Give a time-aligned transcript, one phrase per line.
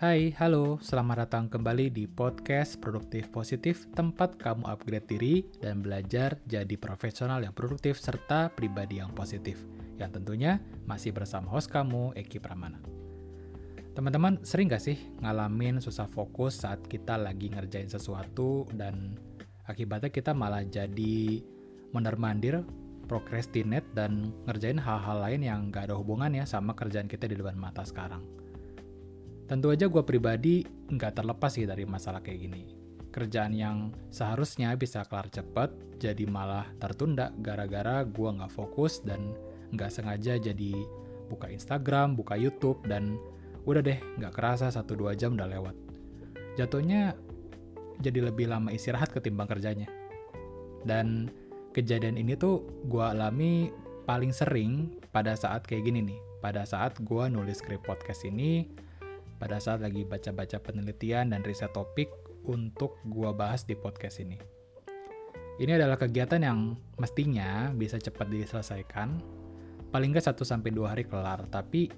[0.00, 6.40] Hai, halo, selamat datang kembali di podcast Produktif Positif, tempat kamu upgrade diri dan belajar
[6.48, 9.60] jadi profesional yang produktif serta pribadi yang positif.
[10.00, 10.56] Yang tentunya
[10.88, 12.80] masih bersama host kamu, Eki Pramana.
[13.92, 19.20] Teman-teman, sering gak sih ngalamin susah fokus saat kita lagi ngerjain sesuatu dan
[19.68, 21.44] akibatnya kita malah jadi
[21.92, 22.64] mondar-mandir,
[23.04, 27.84] procrastinate, dan ngerjain hal-hal lain yang gak ada hubungannya sama kerjaan kita di depan mata
[27.84, 28.39] sekarang.
[29.50, 32.70] Tentu aja gue pribadi nggak terlepas sih dari masalah kayak gini.
[33.10, 39.34] Kerjaan yang seharusnya bisa kelar cepet, jadi malah tertunda gara-gara gue nggak fokus dan
[39.74, 40.70] nggak sengaja jadi
[41.26, 43.18] buka Instagram, buka YouTube, dan
[43.66, 45.74] udah deh nggak kerasa 1-2 jam udah lewat.
[46.54, 47.18] Jatuhnya
[47.98, 49.90] jadi lebih lama istirahat ketimbang kerjanya.
[50.86, 51.26] Dan
[51.74, 53.74] kejadian ini tuh gue alami
[54.06, 56.20] paling sering pada saat kayak gini nih.
[56.38, 58.64] Pada saat gue nulis skrip podcast ini,
[59.40, 62.12] pada saat lagi baca-baca penelitian dan riset topik
[62.44, 64.36] untuk gua bahas di podcast ini.
[65.56, 69.16] Ini adalah kegiatan yang mestinya bisa cepat diselesaikan,
[69.88, 71.88] paling nggak 1-2 hari kelar, tapi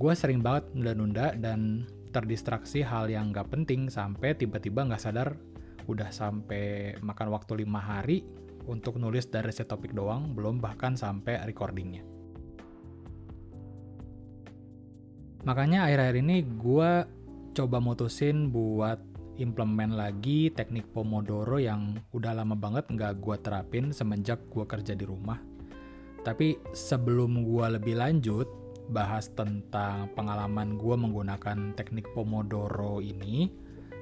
[0.00, 1.84] gua sering banget nunda-nunda dan
[2.16, 5.36] terdistraksi hal yang nggak penting sampai tiba-tiba nggak sadar
[5.84, 8.24] udah sampai makan waktu lima hari
[8.66, 12.15] untuk nulis dari riset topik doang, belum bahkan sampai recordingnya.
[15.46, 16.90] Makanya akhir-akhir ini gue
[17.54, 18.98] coba mutusin buat
[19.38, 25.06] implement lagi teknik Pomodoro yang udah lama banget nggak gue terapin semenjak gue kerja di
[25.06, 25.38] rumah.
[26.26, 28.50] Tapi sebelum gue lebih lanjut
[28.90, 33.46] bahas tentang pengalaman gue menggunakan teknik Pomodoro ini,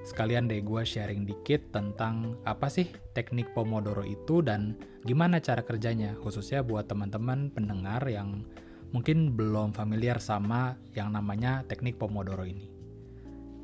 [0.00, 6.16] sekalian deh gue sharing dikit tentang apa sih teknik Pomodoro itu dan gimana cara kerjanya,
[6.24, 8.48] khususnya buat teman-teman pendengar yang
[8.94, 12.70] mungkin belum familiar sama yang namanya teknik Pomodoro ini.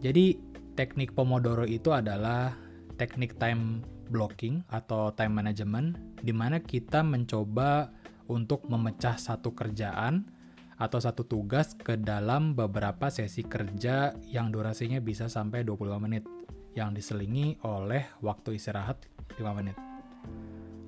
[0.02, 0.34] Jadi,
[0.74, 2.50] teknik Pomodoro itu adalah
[2.98, 7.94] teknik time blocking atau time management di mana kita mencoba
[8.26, 10.26] untuk memecah satu kerjaan
[10.80, 16.24] atau satu tugas ke dalam beberapa sesi kerja yang durasinya bisa sampai 25 menit
[16.74, 19.06] yang diselingi oleh waktu istirahat
[19.38, 19.89] 5 menit.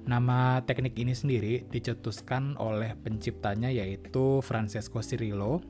[0.02, 5.62] Nama teknik ini sendiri dicetuskan oleh penciptanya yaitu Francesco Cirillo,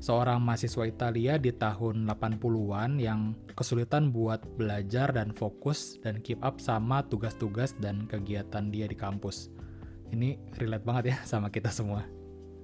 [0.00, 6.64] seorang mahasiswa Italia di tahun 80-an yang kesulitan buat belajar dan fokus dan keep up
[6.64, 9.52] sama tugas-tugas dan kegiatan dia di kampus.
[10.16, 12.08] Ini relate banget ya sama kita semua.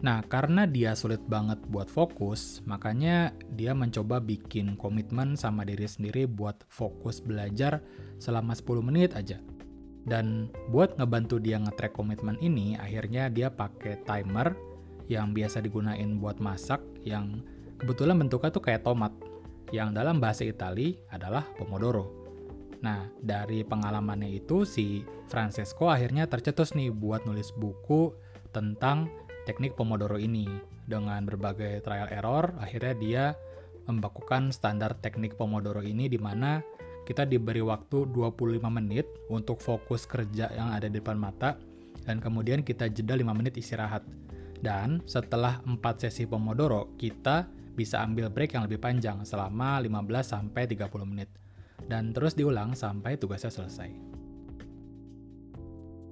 [0.00, 6.24] Nah, karena dia sulit banget buat fokus, makanya dia mencoba bikin komitmen sama diri sendiri
[6.24, 7.84] buat fokus belajar
[8.16, 9.36] selama 10 menit aja
[10.08, 14.56] dan buat ngebantu dia nge-track komitmen ini, akhirnya dia pakai timer
[15.10, 17.42] yang biasa digunain buat masak yang
[17.82, 19.12] kebetulan bentuknya tuh kayak tomat
[19.74, 22.20] yang dalam bahasa Itali adalah pomodoro.
[22.80, 28.14] Nah, dari pengalamannya itu si Francesco akhirnya tercetus nih buat nulis buku
[28.50, 29.12] tentang
[29.44, 30.48] teknik pomodoro ini.
[30.90, 33.24] Dengan berbagai trial error, akhirnya dia
[33.86, 36.58] membakukan standar teknik pomodoro ini di mana
[37.10, 41.58] kita diberi waktu 25 menit untuk fokus kerja yang ada di depan mata,
[42.06, 44.06] dan kemudian kita jeda 5 menit istirahat.
[44.62, 51.26] Dan setelah 4 sesi Pomodoro, kita bisa ambil break yang lebih panjang selama 15-30 menit.
[51.82, 53.90] Dan terus diulang sampai tugasnya selesai.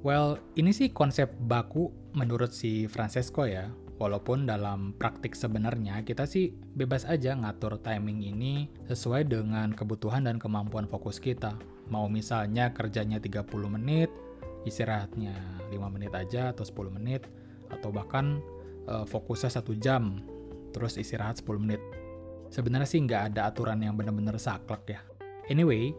[0.03, 6.55] Well, ini sih konsep baku menurut si Francesco ya, Walaupun dalam praktik sebenarnya kita sih
[6.55, 11.59] bebas aja ngatur timing ini sesuai dengan kebutuhan dan kemampuan fokus kita.
[11.91, 14.07] Mau misalnya kerjanya 30 menit,
[14.63, 15.35] istirahatnya
[15.75, 17.27] 5 menit aja atau 10 menit,
[17.75, 18.39] atau bahkan
[18.87, 20.23] uh, fokusnya satu jam,
[20.71, 21.83] terus istirahat 10 menit.
[22.55, 25.01] Sebenarnya sih nggak ada aturan yang benar-benar saklek ya.
[25.51, 25.91] Anyway,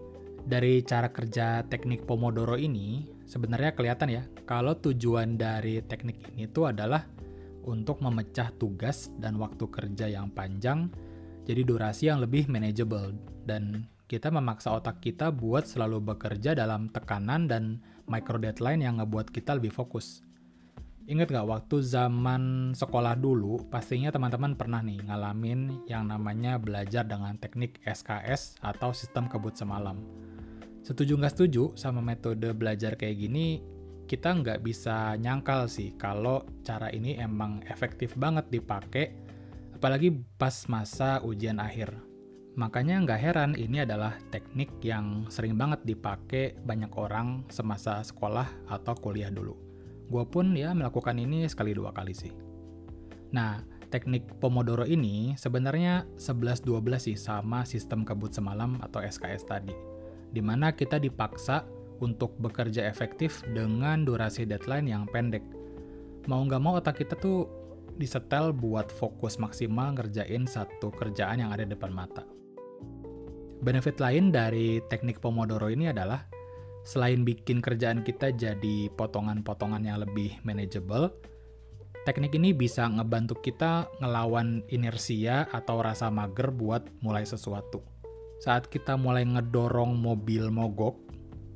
[0.47, 6.71] dari cara kerja teknik Pomodoro ini, sebenarnya kelihatan ya, kalau tujuan dari teknik ini tuh
[6.71, 7.18] adalah
[7.69, 10.89] untuk memecah tugas dan waktu kerja yang panjang
[11.45, 13.13] jadi durasi yang lebih manageable
[13.45, 17.77] dan kita memaksa otak kita buat selalu bekerja dalam tekanan dan
[18.09, 20.25] micro deadline yang ngebuat kita lebih fokus.
[21.09, 27.33] Ingat gak waktu zaman sekolah dulu, pastinya teman-teman pernah nih ngalamin yang namanya belajar dengan
[27.41, 29.97] teknik SKS atau sistem kebut semalam.
[30.85, 33.61] Setuju nggak setuju sama metode belajar kayak gini,
[34.09, 39.13] kita nggak bisa nyangkal sih kalau cara ini emang efektif banget dipakai,
[39.77, 40.09] apalagi
[40.41, 41.93] pas masa ujian akhir.
[42.57, 48.97] Makanya nggak heran ini adalah teknik yang sering banget dipakai banyak orang semasa sekolah atau
[48.97, 49.53] kuliah dulu.
[50.09, 52.33] Gue pun ya melakukan ini sekali dua kali sih.
[53.29, 53.61] Nah,
[53.93, 59.77] teknik Pomodoro ini sebenarnya 11-12 sih sama sistem kebut semalam atau SKS tadi.
[60.33, 61.61] Di mana kita dipaksa
[61.99, 65.43] untuk bekerja efektif dengan durasi deadline yang pendek.
[66.27, 67.47] Mau nggak mau otak kita tuh
[67.99, 72.23] disetel buat fokus maksimal ngerjain satu kerjaan yang ada di depan mata.
[73.59, 76.23] Benefit lain dari teknik Pomodoro ini adalah
[76.87, 81.11] selain bikin kerjaan kita jadi potongan-potongan yang lebih manageable,
[82.07, 87.83] teknik ini bisa ngebantu kita ngelawan inersia atau rasa mager buat mulai sesuatu.
[88.39, 90.95] Saat kita mulai ngedorong mobil mogok,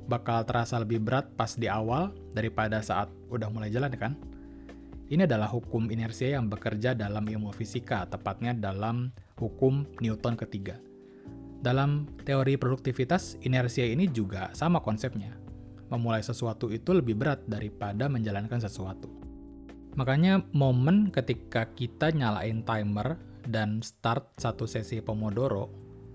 [0.04, 4.12] bakal terasa lebih berat pas di awal daripada saat udah mulai jalan kan?
[5.04, 10.80] Ini adalah hukum inersia yang bekerja dalam ilmu fisika, tepatnya dalam hukum Newton ketiga.
[11.60, 15.36] Dalam teori produktivitas, inersia ini juga sama konsepnya.
[15.92, 19.08] Memulai sesuatu itu lebih berat daripada menjalankan sesuatu.
[19.94, 25.70] Makanya momen ketika kita nyalain timer dan start satu sesi Pomodoro,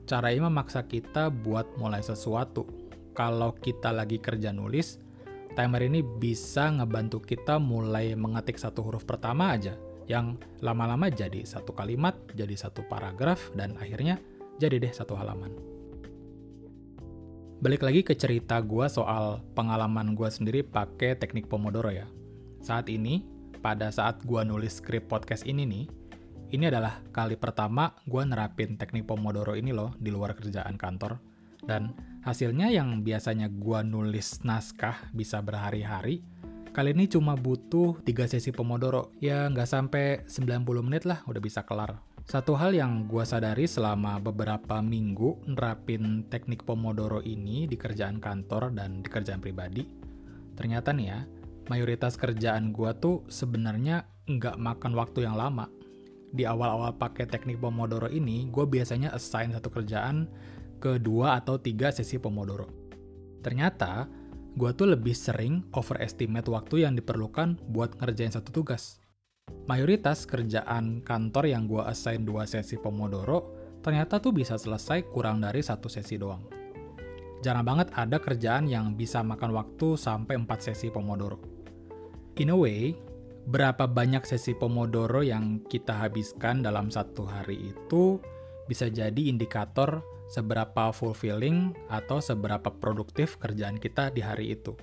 [0.10, 2.66] cara ini memaksa kita buat mulai sesuatu.
[3.20, 4.96] Kalau kita lagi kerja nulis,
[5.52, 9.76] timer ini bisa ngebantu kita mulai mengetik satu huruf pertama aja,
[10.08, 14.24] yang lama-lama jadi satu kalimat, jadi satu paragraf, dan akhirnya
[14.56, 15.52] jadi deh satu halaman.
[17.60, 22.08] Balik lagi ke cerita gue soal pengalaman gue sendiri pakai teknik Pomodoro ya.
[22.64, 23.28] Saat ini,
[23.60, 25.92] pada saat gue nulis skrip podcast ini nih,
[26.56, 31.29] ini adalah kali pertama gue nerapin teknik Pomodoro ini loh di luar kerjaan kantor.
[31.64, 36.24] Dan hasilnya yang biasanya gue nulis naskah bisa berhari-hari,
[36.72, 39.12] kali ini cuma butuh 3 sesi Pomodoro.
[39.20, 42.00] Ya nggak sampai 90 menit lah udah bisa kelar.
[42.30, 48.70] Satu hal yang gue sadari selama beberapa minggu nerapin teknik Pomodoro ini di kerjaan kantor
[48.70, 49.82] dan di kerjaan pribadi,
[50.54, 51.26] ternyata nih ya,
[51.74, 55.66] mayoritas kerjaan gue tuh sebenarnya nggak makan waktu yang lama.
[56.30, 60.30] Di awal-awal pakai teknik Pomodoro ini, gue biasanya assign satu kerjaan
[60.80, 62.72] ke dua atau tiga sesi Pomodoro.
[63.44, 64.08] Ternyata,
[64.56, 68.98] gue tuh lebih sering overestimate waktu yang diperlukan buat ngerjain satu tugas.
[69.68, 73.54] Mayoritas kerjaan kantor yang gue assign dua sesi Pomodoro,
[73.86, 76.42] ternyata tuh bisa selesai kurang dari satu sesi doang.
[77.40, 81.40] Jarang banget ada kerjaan yang bisa makan waktu sampai 4 sesi Pomodoro.
[82.36, 82.92] In a way,
[83.48, 88.20] berapa banyak sesi Pomodoro yang kita habiskan dalam satu hari itu
[88.70, 94.78] bisa jadi indikator seberapa fulfilling atau seberapa produktif kerjaan kita di hari itu.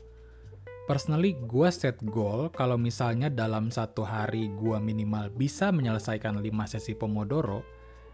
[0.90, 6.94] Personally, gue set goal kalau misalnya dalam satu hari gue minimal bisa menyelesaikan 5 sesi
[6.94, 7.62] Pomodoro,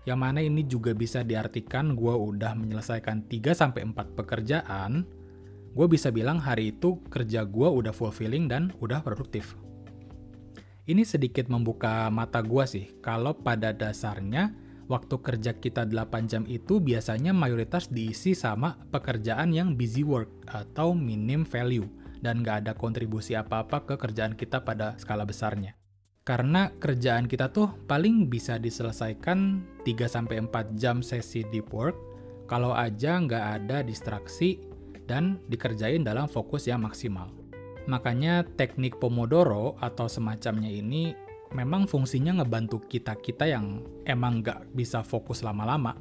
[0.09, 5.05] yang mana ini juga bisa diartikan gue udah menyelesaikan 3-4 pekerjaan,
[5.73, 9.57] gue bisa bilang hari itu kerja gue udah fulfilling dan udah produktif.
[10.89, 14.62] Ini sedikit membuka mata gue sih, kalau pada dasarnya
[14.93, 20.93] waktu kerja kita 8 jam itu biasanya mayoritas diisi sama pekerjaan yang busy work atau
[20.93, 21.89] minim value
[22.21, 25.73] dan nggak ada kontribusi apa-apa ke kerjaan kita pada skala besarnya.
[26.23, 31.97] Karena kerjaan kita tuh paling bisa diselesaikan 3-4 jam sesi deep work
[32.47, 34.61] kalau aja nggak ada distraksi
[35.09, 37.33] dan dikerjain dalam fokus yang maksimal.
[37.91, 41.11] Makanya teknik Pomodoro atau semacamnya ini
[41.53, 45.97] memang fungsinya ngebantu kita-kita yang emang nggak bisa fokus lama-lama.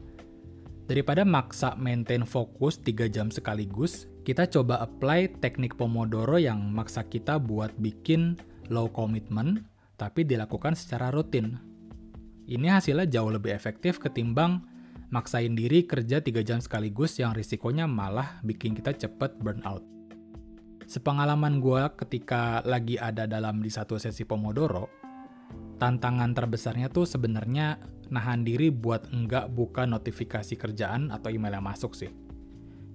[0.87, 7.39] Daripada maksa maintain fokus 3 jam sekaligus, kita coba apply teknik Pomodoro yang maksa kita
[7.39, 8.35] buat bikin
[8.67, 9.63] low commitment,
[9.95, 11.55] tapi dilakukan secara rutin.
[12.49, 14.67] Ini hasilnya jauh lebih efektif ketimbang
[15.11, 19.83] maksain diri kerja 3 jam sekaligus yang risikonya malah bikin kita cepet burnout.
[20.91, 25.00] Sepengalaman gue ketika lagi ada dalam di satu sesi Pomodoro,
[25.81, 27.81] tantangan terbesarnya tuh sebenarnya
[28.13, 32.13] nahan diri buat enggak buka notifikasi kerjaan atau email yang masuk sih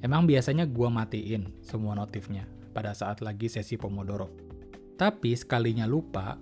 [0.05, 2.45] Emang biasanya gue matiin semua notifnya
[2.77, 4.29] pada saat lagi sesi Pomodoro.
[5.01, 6.37] Tapi sekalinya lupa,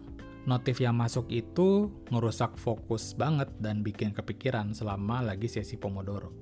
[0.45, 6.35] notif yang masuk itu ngerusak fokus banget dan bikin kepikiran selama lagi sesi Pomodoro.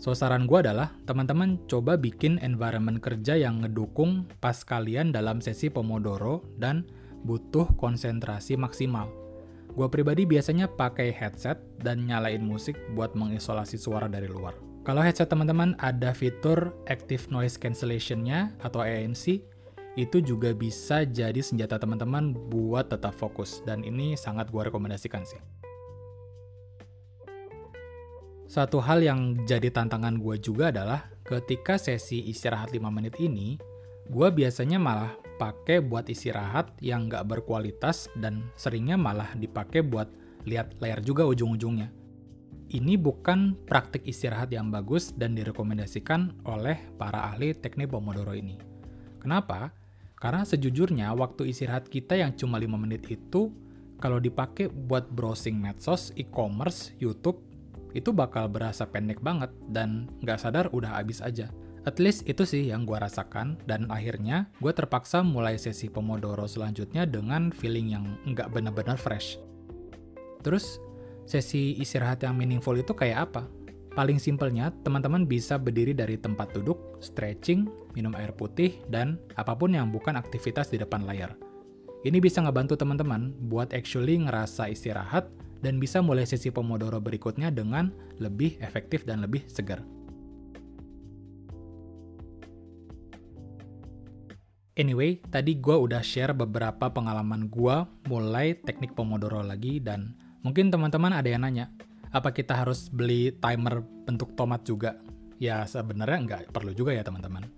[0.00, 5.68] So, saran gue adalah teman-teman coba bikin environment kerja yang ngedukung pas kalian dalam sesi
[5.68, 6.88] Pomodoro dan
[7.20, 9.19] butuh konsentrasi maksimal.
[9.70, 14.58] Gue pribadi biasanya pakai headset dan nyalain musik buat mengisolasi suara dari luar.
[14.82, 19.44] Kalau headset teman-teman ada fitur Active Noise Cancellation-nya atau ANC,
[19.94, 25.38] itu juga bisa jadi senjata teman-teman buat tetap fokus, dan ini sangat gue rekomendasikan sih.
[28.50, 33.54] Satu hal yang jadi tantangan gue juga adalah ketika sesi istirahat 5 menit ini,
[34.10, 40.12] gue biasanya malah pakai buat istirahat yang nggak berkualitas dan seringnya malah dipakai buat
[40.44, 41.88] lihat layar juga ujung-ujungnya.
[42.70, 48.60] Ini bukan praktik istirahat yang bagus dan direkomendasikan oleh para ahli teknik Pomodoro ini.
[49.18, 49.72] Kenapa?
[50.20, 53.50] Karena sejujurnya waktu istirahat kita yang cuma 5 menit itu
[53.98, 57.40] kalau dipakai buat browsing medsos, e-commerce, YouTube,
[57.90, 61.50] itu bakal berasa pendek banget dan nggak sadar udah habis aja.
[61.90, 67.02] At least itu sih yang gue rasakan, dan akhirnya gue terpaksa mulai sesi Pomodoro selanjutnya
[67.02, 69.42] dengan feeling yang nggak benar-benar fresh.
[70.46, 70.78] Terus,
[71.26, 73.42] sesi istirahat yang meaningful itu kayak apa?
[73.98, 77.66] Paling simpelnya, teman-teman bisa berdiri dari tempat duduk, stretching,
[77.98, 81.34] minum air putih, dan apa pun yang bukan aktivitas di depan layar.
[82.06, 85.26] Ini bisa ngebantu teman-teman buat actually ngerasa istirahat
[85.58, 87.90] dan bisa mulai sesi Pomodoro berikutnya dengan
[88.22, 89.82] lebih efektif dan lebih segar.
[94.78, 100.14] Anyway, tadi gue udah share beberapa pengalaman gue mulai teknik Pomodoro lagi dan
[100.46, 101.74] mungkin teman-teman ada yang nanya,
[102.14, 104.94] apa kita harus beli timer bentuk tomat juga?
[105.42, 107.50] Ya sebenarnya nggak perlu juga ya teman-teman.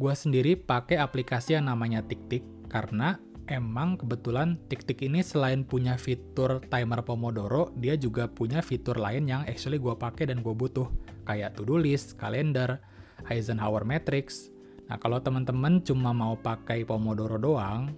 [0.00, 3.20] Gue sendiri pakai aplikasi yang namanya TikTik karena
[3.50, 9.42] emang kebetulan TikTik ini selain punya fitur timer Pomodoro, dia juga punya fitur lain yang
[9.44, 10.88] actually gue pakai dan gue butuh,
[11.28, 12.80] kayak to-do list, kalender,
[13.28, 14.48] Eisenhower Matrix,
[14.90, 17.94] Nah, kalau teman-teman cuma mau pakai Pomodoro doang,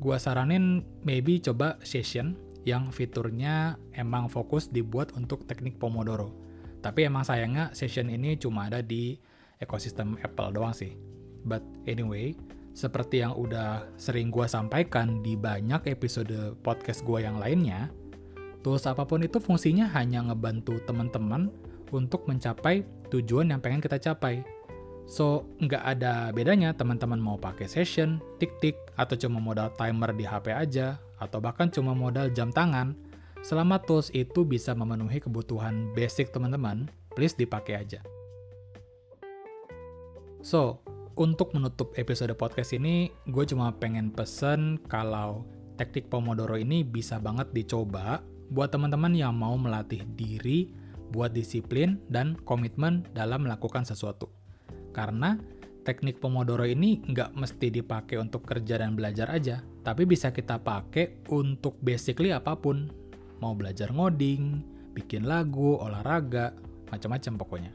[0.00, 2.32] gua saranin maybe coba Session
[2.64, 6.32] yang fiturnya emang fokus dibuat untuk teknik Pomodoro.
[6.80, 9.20] Tapi emang sayangnya Session ini cuma ada di
[9.60, 10.96] ekosistem Apple doang sih.
[11.44, 12.32] But anyway,
[12.72, 17.92] seperti yang udah sering gua sampaikan di banyak episode podcast gua yang lainnya,
[18.64, 21.52] tools apa pun itu fungsinya hanya ngebantu teman-teman
[21.92, 22.80] untuk mencapai
[23.12, 24.40] tujuan yang pengen kita capai
[25.10, 30.54] So, nggak ada bedanya teman-teman mau pakai session, tik-tik, atau cuma modal timer di HP
[30.54, 32.94] aja, atau bahkan cuma modal jam tangan.
[33.42, 36.86] Selama tools itu bisa memenuhi kebutuhan basic teman-teman,
[37.18, 37.98] please dipakai aja.
[40.46, 40.78] So,
[41.18, 45.42] untuk menutup episode podcast ini, gue cuma pengen pesen kalau
[45.74, 50.70] teknik Pomodoro ini bisa banget dicoba buat teman-teman yang mau melatih diri
[51.10, 54.39] buat disiplin dan komitmen dalam melakukan sesuatu.
[54.90, 55.38] Karena
[55.82, 61.24] teknik Pomodoro ini nggak mesti dipakai untuk kerja dan belajar aja, tapi bisa kita pakai
[61.32, 62.90] untuk basically apa pun.
[63.40, 64.60] Mau belajar ngoding,
[64.92, 66.52] bikin lagu, olahraga,
[66.92, 67.72] macam-macam pokoknya.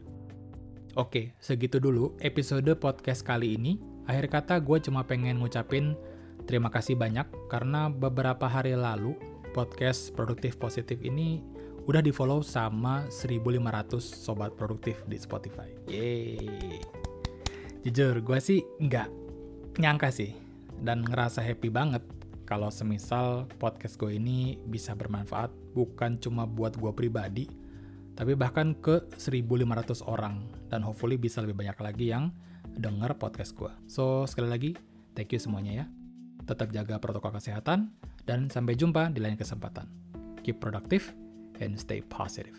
[0.95, 3.81] Oke, segitu dulu episode podcast kali ini.
[4.05, 5.97] Akhir kata gue cuma pengen ngucapin
[6.45, 9.17] terima kasih banyak karena beberapa hari lalu
[9.51, 11.41] podcast Produktif Positif ini
[11.89, 15.73] udah di-follow sama 1500 sobat produktif di Spotify.
[15.89, 16.94] Yeay!
[17.85, 19.09] Jujur gue sih nggak
[19.77, 20.33] nyangka sih
[20.81, 22.01] dan ngerasa happy banget
[22.49, 27.45] kalau semisal podcast gue ini bisa bermanfaat bukan cuma buat gue pribadi
[28.17, 32.31] tapi bahkan ke 1500 orang dan hopefully bisa lebih banyak lagi yang
[32.79, 33.71] denger podcast gue.
[33.91, 34.71] So, sekali lagi,
[35.15, 35.85] thank you semuanya ya.
[36.47, 37.91] Tetap jaga protokol kesehatan,
[38.25, 39.87] dan sampai jumpa di lain kesempatan.
[40.41, 41.13] Keep productive
[41.61, 42.57] and stay positive.